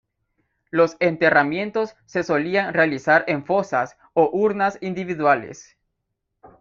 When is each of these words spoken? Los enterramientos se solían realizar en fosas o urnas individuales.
Los 0.71 0.97
enterramientos 0.99 1.95
se 2.07 2.23
solían 2.23 2.73
realizar 2.73 3.23
en 3.27 3.45
fosas 3.45 3.97
o 4.15 4.31
urnas 4.33 4.79
individuales. 4.81 5.77